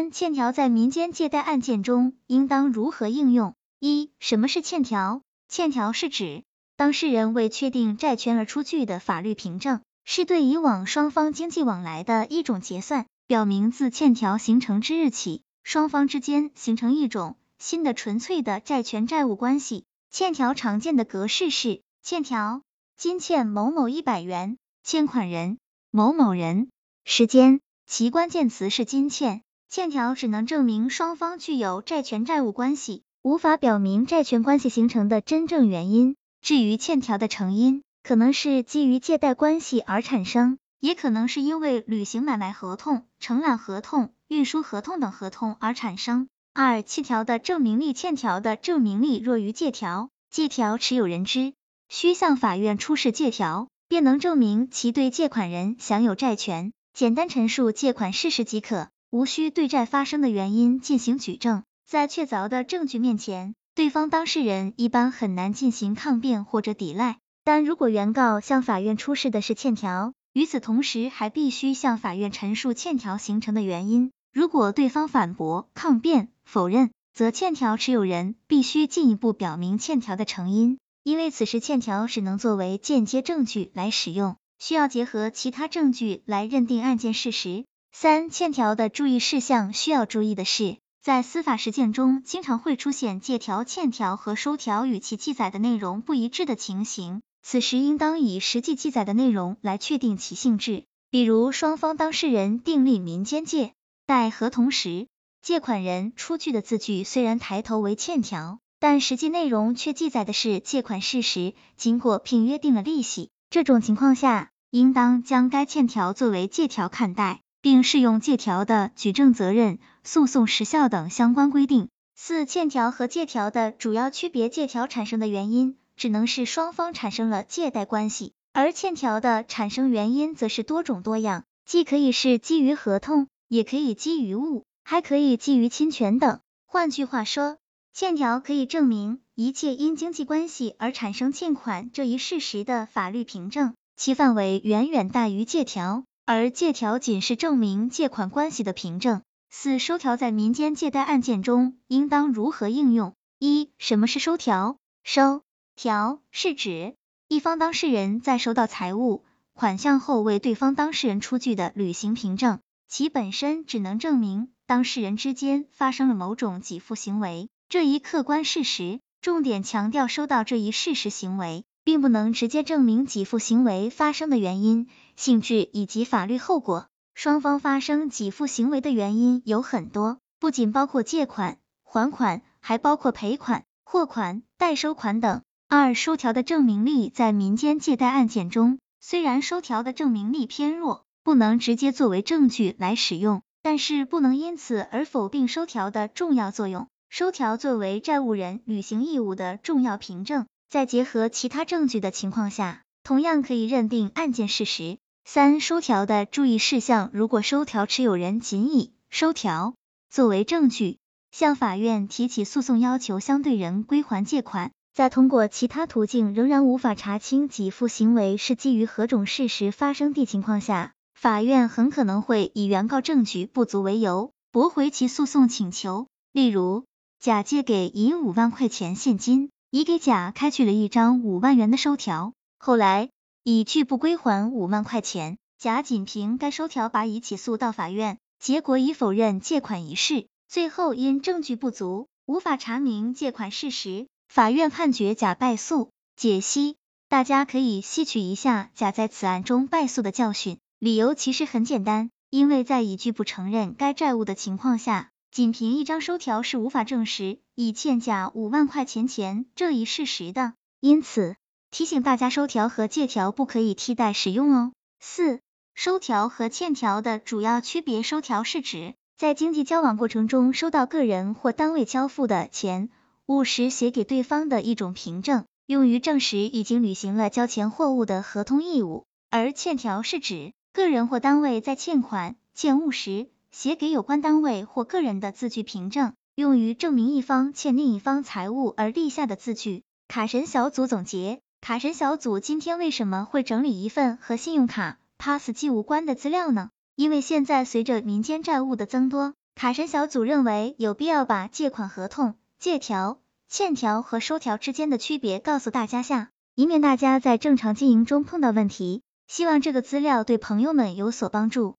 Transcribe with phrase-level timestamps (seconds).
[0.00, 3.54] 三、欠条在民间借贷案件中应当如何应用？
[3.80, 5.20] 一、什么是欠条？
[5.46, 6.42] 欠条是指
[6.74, 19.84] 当事人为确定债权而出具的法律凭证，是对以往双方经济往来的一种结算，表明自欠条形成之日起，双方之间形成一种新的纯粹的债权债务关系。
[20.10, 22.62] 欠条常见的格式是：欠条，
[22.96, 25.58] 今欠某某一百元，欠款人
[25.90, 26.70] 某某人，
[27.04, 29.42] 时间，其关键词是今欠。
[29.70, 33.04] 欠条只能证明双方具有债权债务关系。
[33.22, 36.16] 无法表明债权关系形成的真正原因。
[36.42, 46.26] 至于欠条的成因，可能是基于借贷关系而产生，也可能是因为履行买卖合同、承揽合同、运输合同等合同而产生。
[46.52, 51.52] 二、欠条的证明力，欠条的证明力弱于借条，借条持有人之，
[51.88, 56.72] 需向法院出示借条，便能证明其对借款人享有债权。
[56.92, 61.64] 简单陈述借款事实即可，无需对债发生的原因进行举证。
[61.84, 67.18] 在确凿的证据面前，对方当事人一般很难进行抗辩或者抵赖。
[67.42, 74.12] 但如果原告向法院出示的是欠条，与此同时还必须向法院陈述欠条形成的原因。
[74.32, 87.64] 如果对方反驳、抗辩、否认，则欠条持有人必须进一步表明欠条的成因，因为此时欠条只能作为间接证据来使用，需要结合其他证据来认定案件事实。
[87.92, 90.78] 三、欠条的注意事项，需要注意的是。
[91.02, 100.84] 在司法实践中，经常会出现借条、欠条和收条与其记载的内容不一致的情形，此时应当以实际记载的内容来确定其性质。
[101.10, 103.72] 比如，双方当事人订立民间借
[104.06, 105.06] 贷合同时，
[105.42, 113.30] 借款人出具的字据虽然抬头为欠条，但实际内容却记载的是借款事实，经过并约定了利息。
[113.50, 117.40] 这种情况下，应当将该欠条作为借条看待。
[117.62, 121.88] 并适用借条的举证责任、诉讼时效等相关规定。
[122.16, 136.40] 四、欠条和借条的主要区别：借条产生的原因只能是双方产生了借贷关系，而欠条的产生原因则是多种多样，既可以是基于合同，也可以基于物，还可以基于侵权等。
[136.66, 137.56] 换句话说，
[137.92, 146.04] 欠条可以证明一切因经济关系而产生欠款这一事实的法律凭证，其范围远远大于借条。
[146.32, 149.22] 而借条仅是证明借款关系的凭证。
[149.50, 153.14] 四、收条在民间借贷案件中应当如何应用？
[153.40, 154.76] 一、什么是收条？
[155.02, 155.42] 收
[155.74, 156.94] 条是指
[157.26, 159.24] 一方当事人在收到财物
[159.54, 169.00] 款项后，为对方当事人出具的履行凭证，其本身只能证明当事人之间发生了某种给付行为这一客观事实。
[169.20, 171.64] 重点强调收到这一事实行为。
[171.82, 174.86] 并不能直接证明给付行为发生的原因、
[175.20, 176.86] 性质以及法律后果。
[177.12, 185.42] 双方发生给付行为的原因有很多，不仅包括借款、还款，还包括赔款、货款、代收款等。
[185.68, 196.88] 二、收条的证明力在民间借贷案件中，虽然收条的证明力偏弱，不能直接作为证据来使用，但是不能因此而否定收条的重要作用。
[197.10, 200.46] 收条作为债务人履行义务的重要凭证。
[200.70, 204.96] 在结合其他证据的情况下，同样可以认定案件事实。
[205.24, 209.74] 三、收条的注意事项：如果收条持有人仅以收条
[210.10, 210.98] 作为证据，
[211.30, 226.08] 向法院提起诉讼要求相对人归还借款，在通过其他途径仍然无法查清给付行为是基于何种事实发生的情况下，法院很可能会以原告证据不足为由，驳回其诉讼请求。
[226.32, 226.84] 例如，
[227.20, 229.50] 甲借给乙五万块钱现金。
[229.70, 233.10] 乙给甲开具了一张五万元的收条，后来
[233.42, 245.90] 乙拒不归还五万块钱，甲仅凭该收条把乙起诉到法院，结果乙否认借款一事，最后因证据不足，无法查明借款事实，法院判决甲败诉。
[246.16, 246.76] 解析：
[247.08, 255.08] 大家可以吸取一下甲在此案中败诉的教训，理由其实很简单，因为在乙拒不承认该债务的情况下。
[255.32, 261.36] 仅凭一张收条是无法证实乙欠甲五万块钱钱这一事实的，因此
[261.70, 264.72] 提醒大家收条和借条不可以替代使用哦。
[264.98, 265.40] 四、
[265.74, 272.90] 收条和欠条的主要区别：收条是指在经济交往过程中收到个人或单位交付的钱
[273.26, 283.28] 物时写给对方的一种凭证，用于证实已经履行了交钱货物的合同义务；而欠条是指个人或单位在欠款、欠物时。
[283.52, 289.82] 写给有关单位或个人的字据凭证，用于证明一方欠另一方财物而立下的字据。
[290.06, 296.70] 卡神小组总结：卡神小组今天为什么会整理一份和信用卡、Pass 机无关的资料呢？
[296.96, 309.02] 因为现在随着民间债务的增多，卡神小组认为有必要把借款合同、借条、欠条和收条之间的区别告诉大家下，以免大家在正常经营中碰到问题。
[309.28, 311.76] 希望这个资料对朋友们有所帮助。